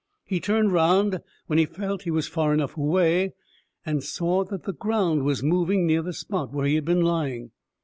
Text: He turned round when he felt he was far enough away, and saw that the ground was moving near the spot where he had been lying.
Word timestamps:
He 0.25 0.39
turned 0.39 0.71
round 0.71 1.21
when 1.45 1.59
he 1.59 1.67
felt 1.67 2.01
he 2.01 2.09
was 2.09 2.27
far 2.27 2.55
enough 2.55 2.75
away, 2.75 3.33
and 3.85 4.03
saw 4.03 4.43
that 4.45 4.63
the 4.63 4.73
ground 4.73 5.21
was 5.25 5.43
moving 5.43 5.85
near 5.85 6.01
the 6.01 6.11
spot 6.11 6.51
where 6.51 6.65
he 6.65 6.73
had 6.73 6.85
been 6.85 7.01
lying. 7.01 7.51